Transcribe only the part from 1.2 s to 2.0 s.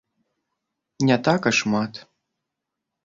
так і шмат.